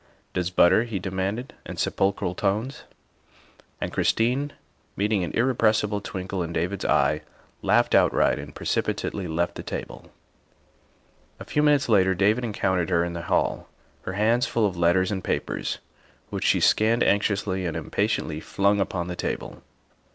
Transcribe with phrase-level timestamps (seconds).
[0.33, 2.85] Does butter?" he demanded in sepulchral tones.
[3.79, 4.51] And Christine,
[4.95, 7.21] meeting an irrespressible twinkle in David's eye,
[7.61, 10.11] laughed outright and precipitately left the table.
[11.39, 13.69] A few minutes later David encountered her in the hall,
[14.01, 15.77] her hands full of letters and papers,
[16.31, 19.61] which she scanned anxiously and impatiently flung upon the table.